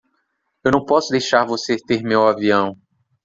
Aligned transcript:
Eu 0.63 0.71
não 0.71 0.83
posso 0.83 1.11
deixar 1.11 1.45
você 1.45 1.77
ter 1.77 2.01
meu 2.01 2.23
avião. 2.25 2.75